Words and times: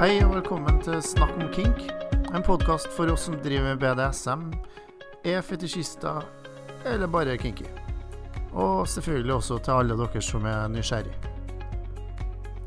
Hei 0.00 0.14
og 0.24 0.30
velkommen 0.32 0.78
til 0.80 0.94
Snakk 1.04 1.34
om 1.36 1.50
kink, 1.52 1.82
en 2.32 2.40
podkast 2.40 2.86
for 2.96 3.10
oss 3.12 3.26
som 3.26 3.34
driver 3.44 3.66
med 3.66 3.82
BDSM, 3.82 4.46
er 5.28 5.42
fetisjister 5.44 6.22
eller 6.88 7.10
bare 7.12 7.34
kinky. 7.36 7.66
Og 8.56 8.88
selvfølgelig 8.88 9.34
også 9.34 9.58
til 9.58 9.74
alle 9.74 9.98
dere 10.00 10.22
som 10.24 10.46
er 10.48 10.70
nysgjerrig. 10.72 11.12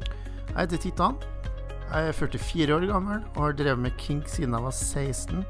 Jeg 0.06 0.60
heter 0.60 0.84
Titan. 0.84 1.18
Jeg 1.88 2.12
er 2.12 2.20
44 2.20 2.76
år 2.76 2.86
gammel 2.92 3.26
og 3.34 3.42
har 3.48 3.58
drevet 3.64 3.82
med 3.88 3.98
kink 3.98 4.30
siden 4.30 4.54
jeg 4.54 4.68
var 4.68 4.78
16, 4.78 5.42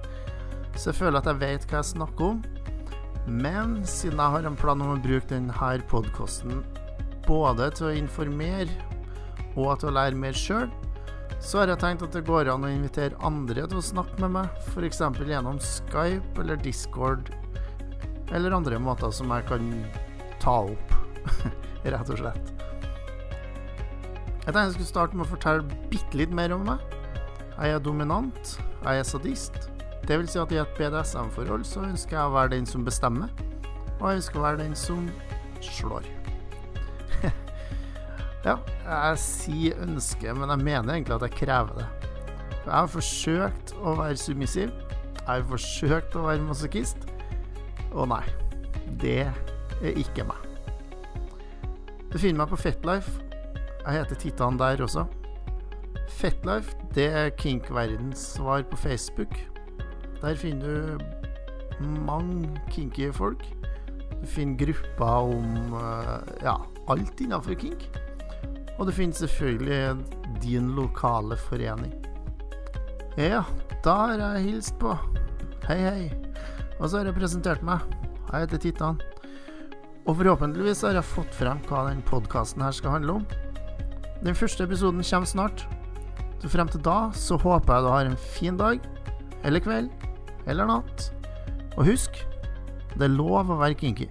så 0.77 0.89
jeg 0.93 0.99
føler 1.01 1.19
at 1.19 1.27
jeg 1.33 1.41
vet 1.43 1.67
hva 1.67 1.81
jeg 1.81 1.89
snakker 1.91 2.29
om. 2.29 2.39
Men 3.27 3.75
siden 3.83 4.23
jeg 4.23 4.37
har 4.37 4.47
en 4.47 4.55
plan 4.63 4.87
om 4.87 4.95
å 4.95 5.03
bruke 5.03 5.33
denne 5.35 5.83
podkasten 5.91 6.63
både 7.27 7.69
til 7.75 7.91
å 7.91 7.93
informere 7.99 8.71
og 9.57 9.83
til 9.83 9.91
å 9.91 9.95
lære 9.99 10.23
mer 10.23 10.31
sjøl, 10.31 10.71
så 11.43 11.59
har 11.59 11.73
jeg 11.73 11.81
tenkt 11.81 12.05
at 12.05 12.15
det 12.15 12.23
går 12.23 12.47
an 12.53 12.63
å 12.63 12.71
invitere 12.71 13.19
andre 13.27 13.65
til 13.67 13.81
å 13.81 13.83
snakke 13.83 14.15
med 14.23 14.31
meg, 14.37 14.61
f.eks. 14.71 15.01
gjennom 15.27 15.59
Skype 15.59 16.39
eller 16.39 16.59
Discord, 16.63 17.33
eller 18.31 18.55
andre 18.55 18.79
måter 18.79 19.11
som 19.11 19.31
jeg 19.35 19.43
kan 19.49 19.67
ta 20.39 20.61
opp, 20.71 20.95
rett 21.83 22.13
og 22.15 22.21
slett. 22.21 22.53
Jeg 24.43 24.51
tenkte 24.51 24.63
jeg 24.63 24.73
skulle 24.77 24.89
starte 24.89 25.19
med 25.19 25.27
å 25.27 25.33
fortelle 25.33 25.83
bitte 25.91 26.19
litt 26.19 26.31
mer 26.35 26.55
om 26.55 26.63
meg. 26.67 26.81
Jeg 27.53 27.75
er 27.75 27.83
dominant, 27.83 28.55
jeg 28.83 29.03
er 29.03 29.07
sadist. 29.07 29.59
Det 30.07 30.17
vil 30.19 30.27
si 30.31 30.39
at 30.39 30.51
i 30.51 30.59
et 30.63 30.75
BDSM-forhold 30.79 31.67
så 31.67 31.83
ønsker 31.85 32.17
jeg 32.17 32.27
å 32.27 32.35
være 32.35 32.55
den 32.55 32.67
som 32.67 32.87
bestemmer, 32.87 33.31
og 33.99 34.09
jeg 34.09 34.23
ønsker 34.23 34.39
å 34.39 34.47
være 34.47 34.63
den 34.63 34.75
som 34.79 35.05
slår. 35.63 36.07
Ja, 38.43 38.57
jeg 38.83 39.19
sier 39.23 39.83
ønske, 39.85 40.33
men 40.35 40.51
jeg 40.51 40.65
mener 40.65 40.93
egentlig 40.93 41.15
at 41.15 41.27
jeg 41.27 41.37
krever 41.43 41.77
det. 41.79 41.87
For 42.63 42.71
jeg 42.71 42.77
har 42.77 42.91
forsøkt 42.91 43.75
å 43.79 43.95
være 43.99 44.19
submissiv, 44.19 44.71
jeg 45.23 45.27
har 45.27 45.45
forsøkt 45.47 46.17
å 46.19 46.25
være 46.27 46.47
masochist, 46.47 47.07
og 47.93 48.09
nei, 48.11 48.23
det 48.99 49.19
er 49.27 49.99
ikke 49.99 50.25
meg. 50.27 50.49
Du 52.13 52.19
finner 52.19 52.43
meg 52.43 52.51
på 52.51 52.59
Fetlife. 52.61 53.19
Jeg 53.83 53.97
heter 53.97 54.19
Titan 54.21 54.59
der 54.59 54.83
også. 54.85 55.07
Fetlife, 56.13 56.75
det 56.95 57.07
er 57.09 57.31
kink-verdens 57.39 58.21
svar 58.35 58.61
på 58.69 58.77
Facebook. 58.77 59.33
Der 60.21 60.35
finner 60.35 60.67
du 60.67 61.87
mange 62.05 62.61
kinky 62.71 63.09
folk. 63.11 63.43
Du 64.21 64.27
finner 64.27 64.65
grupper 64.65 65.33
om 65.33 65.73
eh, 65.73 66.45
ja, 66.45 66.55
alt 66.87 67.19
innenfor 67.21 67.57
kink. 67.59 67.89
Og 68.79 68.87
det 68.89 68.95
finnes 68.97 69.19
selvfølgelig 69.21 70.41
din 70.43 70.71
lokale 70.77 71.37
forening. 71.37 71.93
Ja, 73.19 73.43
da 73.85 73.93
har 73.99 74.21
jeg 74.21 74.47
hilst 74.47 74.77
på. 74.81 74.95
Hei, 75.67 75.77
hei. 75.77 76.07
Og 76.79 76.89
så 76.89 76.99
har 76.99 77.09
jeg 77.09 77.17
presentert 77.19 77.61
meg. 77.65 77.83
Jeg 78.31 78.47
heter 78.47 78.63
Titan. 78.63 79.01
Og 80.03 80.17
forhåpentligvis 80.19 80.81
har 80.83 80.97
jeg 80.97 81.07
fått 81.07 81.37
frem 81.37 81.61
hva 81.69 81.85
den 81.91 82.01
podkasten 82.07 82.63
her 82.65 82.73
skal 82.75 82.97
handle 82.97 83.19
om. 83.21 83.27
Den 84.23 84.35
første 84.35 84.65
episoden 84.65 85.05
kommer 85.05 85.29
snart. 85.29 85.65
Så 86.41 86.49
frem 86.51 86.67
til 86.67 86.81
da 86.83 87.11
så 87.15 87.37
håper 87.39 87.77
jeg 87.77 87.85
du 87.85 87.91
har 87.93 88.09
en 88.09 88.19
fin 88.35 88.57
dag, 88.59 88.81
eller 89.47 89.63
kveld, 89.63 89.91
eller 90.49 90.67
natt. 90.67 91.07
Og 91.77 91.87
husk, 91.87 92.19
det 92.97 93.05
er 93.05 93.15
lov 93.15 93.53
å 93.53 93.61
være 93.61 93.77
kinky. 93.79 94.09